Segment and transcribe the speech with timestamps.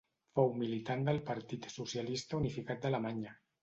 [0.37, 3.41] Fou militant del Partit Socialista Unificat d'Alemanya.